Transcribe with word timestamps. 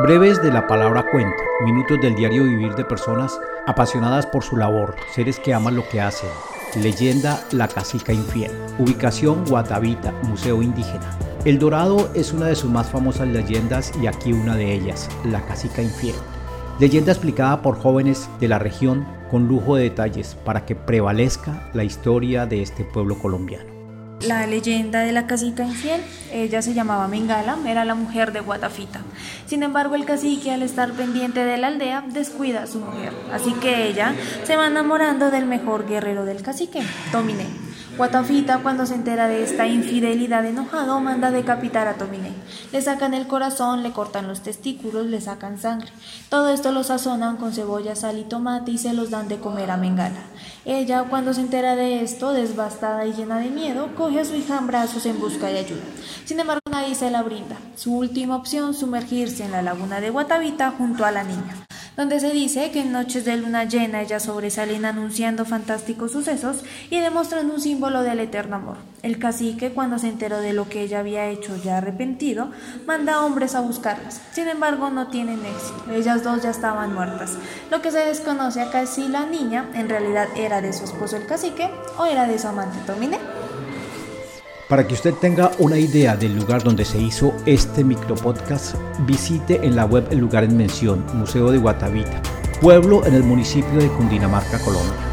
Breves 0.00 0.40
de 0.40 0.52
la 0.52 0.68
palabra 0.68 1.04
cuenta, 1.10 1.42
minutos 1.64 2.00
del 2.00 2.14
diario 2.14 2.44
vivir 2.44 2.72
de 2.76 2.84
personas 2.84 3.40
apasionadas 3.66 4.26
por 4.26 4.44
su 4.44 4.56
labor, 4.56 4.94
seres 5.12 5.40
que 5.40 5.52
aman 5.52 5.74
lo 5.74 5.88
que 5.88 6.00
hacen. 6.00 6.30
Leyenda 6.76 7.42
La 7.50 7.66
Casica 7.66 8.12
Infiel. 8.12 8.52
Ubicación 8.78 9.44
Guatavita, 9.44 10.12
Museo 10.22 10.62
Indígena. 10.62 11.18
El 11.44 11.58
Dorado 11.58 12.10
es 12.14 12.32
una 12.32 12.46
de 12.46 12.54
sus 12.54 12.70
más 12.70 12.88
famosas 12.88 13.26
leyendas 13.26 13.92
y 14.00 14.06
aquí 14.06 14.32
una 14.32 14.54
de 14.54 14.72
ellas, 14.72 15.08
La 15.24 15.44
Casica 15.46 15.82
Infiel. 15.82 16.14
Leyenda 16.78 17.10
explicada 17.10 17.60
por 17.60 17.76
jóvenes 17.76 18.30
de 18.38 18.46
la 18.46 18.60
región 18.60 19.04
con 19.32 19.48
lujo 19.48 19.74
de 19.74 19.82
detalles 19.82 20.36
para 20.44 20.64
que 20.64 20.76
prevalezca 20.76 21.70
la 21.74 21.82
historia 21.82 22.46
de 22.46 22.62
este 22.62 22.84
pueblo 22.84 23.18
colombiano. 23.18 23.77
La 24.20 24.46
leyenda 24.46 25.00
de 25.00 25.12
la 25.12 25.28
casica 25.28 25.62
infiel, 25.62 26.00
ella 26.32 26.60
se 26.60 26.74
llamaba 26.74 27.06
Mengala, 27.06 27.56
era 27.66 27.84
la 27.84 27.94
mujer 27.94 28.32
de 28.32 28.40
Guatafita. 28.40 29.00
Sin 29.46 29.62
embargo, 29.62 29.94
el 29.94 30.04
cacique 30.04 30.50
al 30.50 30.62
estar 30.62 30.92
pendiente 30.92 31.44
de 31.44 31.56
la 31.56 31.68
aldea 31.68 32.04
descuida 32.08 32.64
a 32.64 32.66
su 32.66 32.80
mujer, 32.80 33.12
así 33.32 33.52
que 33.54 33.86
ella 33.86 34.14
se 34.42 34.56
va 34.56 34.66
enamorando 34.66 35.30
del 35.30 35.46
mejor 35.46 35.86
guerrero 35.86 36.24
del 36.24 36.42
cacique, 36.42 36.82
Tomine. 37.12 37.67
Guatafita, 37.98 38.58
cuando 38.58 38.86
se 38.86 38.94
entera 38.94 39.26
de 39.26 39.42
esta 39.42 39.66
infidelidad 39.66 40.46
enojado, 40.46 41.00
manda 41.00 41.32
decapitar 41.32 41.88
a 41.88 41.94
Tomine. 41.94 42.32
Le 42.70 42.80
sacan 42.80 43.12
el 43.12 43.26
corazón, 43.26 43.82
le 43.82 43.90
cortan 43.90 44.28
los 44.28 44.40
testículos, 44.40 45.06
le 45.06 45.20
sacan 45.20 45.58
sangre. 45.58 45.88
Todo 46.28 46.50
esto 46.50 46.70
lo 46.70 46.84
sazonan 46.84 47.38
con 47.38 47.52
cebolla, 47.52 47.96
sal 47.96 48.18
y 48.18 48.22
tomate 48.22 48.70
y 48.70 48.78
se 48.78 48.94
los 48.94 49.10
dan 49.10 49.26
de 49.26 49.40
comer 49.40 49.72
a 49.72 49.76
Mengala. 49.76 50.20
Ella, 50.64 51.06
cuando 51.10 51.34
se 51.34 51.40
entera 51.40 51.74
de 51.74 52.00
esto, 52.00 52.32
desbastada 52.32 53.04
y 53.04 53.14
llena 53.14 53.38
de 53.38 53.50
miedo, 53.50 53.88
coge 53.96 54.20
a 54.20 54.24
su 54.24 54.36
hija 54.36 54.58
en 54.58 54.68
brazos 54.68 55.04
en 55.04 55.18
busca 55.18 55.48
de 55.48 55.58
ayuda. 55.58 55.82
Sin 56.24 56.38
embargo, 56.38 56.62
nadie 56.70 56.94
se 56.94 57.10
la 57.10 57.24
brinda. 57.24 57.56
Su 57.74 57.96
última 57.96 58.36
opción, 58.36 58.74
sumergirse 58.74 59.44
en 59.44 59.50
la 59.50 59.62
laguna 59.62 60.00
de 60.00 60.10
Guatavita 60.10 60.70
junto 60.70 61.04
a 61.04 61.10
la 61.10 61.24
niña 61.24 61.67
donde 61.98 62.20
se 62.20 62.30
dice 62.30 62.70
que 62.70 62.82
en 62.82 62.92
noches 62.92 63.24
de 63.24 63.36
luna 63.36 63.64
llena 63.64 64.00
ellas 64.00 64.22
sobresalen 64.22 64.84
anunciando 64.84 65.44
fantásticos 65.44 66.12
sucesos 66.12 66.58
y 66.90 67.00
demostrando 67.00 67.52
un 67.52 67.60
símbolo 67.60 68.04
del 68.04 68.20
eterno 68.20 68.54
amor. 68.54 68.76
El 69.02 69.18
cacique, 69.18 69.72
cuando 69.72 69.98
se 69.98 70.06
enteró 70.06 70.38
de 70.38 70.52
lo 70.52 70.68
que 70.68 70.82
ella 70.82 71.00
había 71.00 71.26
hecho 71.26 71.56
ya 71.56 71.78
arrepentido, 71.78 72.52
manda 72.86 73.24
hombres 73.24 73.56
a 73.56 73.62
buscarlas. 73.62 74.20
Sin 74.30 74.46
embargo, 74.46 74.90
no 74.90 75.08
tienen 75.08 75.44
éxito. 75.44 75.90
Ellas 75.92 76.22
dos 76.22 76.40
ya 76.40 76.50
estaban 76.50 76.94
muertas. 76.94 77.36
Lo 77.68 77.82
que 77.82 77.90
se 77.90 77.98
desconoce 77.98 78.60
acá 78.60 78.82
es 78.82 78.90
si 78.90 79.08
la 79.08 79.26
niña 79.26 79.68
en 79.74 79.88
realidad 79.88 80.28
era 80.36 80.60
de 80.60 80.72
su 80.72 80.84
esposo 80.84 81.16
el 81.16 81.26
cacique 81.26 81.68
o 81.98 82.06
era 82.06 82.28
de 82.28 82.38
su 82.38 82.46
amante 82.46 82.78
Tomine. 82.86 83.18
Para 84.68 84.86
que 84.86 84.92
usted 84.92 85.14
tenga 85.14 85.50
una 85.58 85.78
idea 85.78 86.14
del 86.14 86.36
lugar 86.36 86.62
donde 86.62 86.84
se 86.84 87.00
hizo 87.00 87.34
este 87.46 87.82
micropodcast, 87.82 88.76
visite 89.06 89.64
en 89.64 89.74
la 89.74 89.86
web 89.86 90.06
el 90.10 90.18
lugar 90.18 90.44
en 90.44 90.58
mención, 90.58 91.06
Museo 91.14 91.50
de 91.50 91.56
Guatavita, 91.56 92.20
pueblo 92.60 93.06
en 93.06 93.14
el 93.14 93.22
municipio 93.22 93.78
de 93.80 93.88
Cundinamarca, 93.88 94.58
Colombia. 94.58 95.07